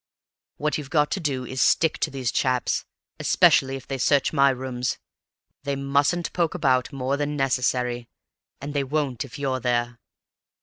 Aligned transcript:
What 0.57 0.79
you've 0.79 0.89
got 0.89 1.11
to 1.11 1.19
do 1.19 1.45
is 1.45 1.59
to 1.61 1.67
stick 1.67 1.99
to 1.99 2.09
these 2.09 2.31
chaps, 2.31 2.85
especially 3.19 3.75
if 3.75 3.85
they 3.87 3.99
search 3.99 4.33
my 4.33 4.49
rooms; 4.49 4.97
they 5.63 5.75
mustn't 5.75 6.33
poke 6.33 6.55
about 6.55 6.91
more 6.91 7.17
than 7.17 7.37
necessary, 7.37 8.09
and 8.59 8.73
they 8.73 8.83
won't 8.83 9.23
if 9.23 9.37
you're 9.37 9.59
there." 9.59 9.99